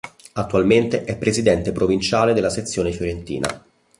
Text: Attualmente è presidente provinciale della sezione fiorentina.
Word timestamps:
Attualmente 0.33 1.03
è 1.03 1.15
presidente 1.15 1.71
provinciale 1.71 2.33
della 2.33 2.49
sezione 2.49 2.91
fiorentina. 2.91 3.63